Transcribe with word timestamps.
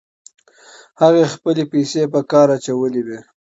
هغې 1.01 1.23
خپلې 1.33 1.63
پیسې 1.73 2.01
په 2.13 2.19
کار 2.31 2.47
اچولې 2.57 3.01
وې. 3.05 3.19